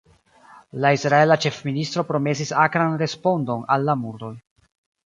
[0.85, 4.35] La israela ĉefministro promesis akran respondon al la murdoj.